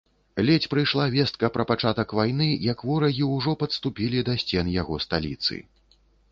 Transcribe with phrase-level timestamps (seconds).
[0.45, 5.63] Ледзь прыйшла вестка пра пачатак вайны, як ворагі ўжо падступілі да сцен яго сталіцы.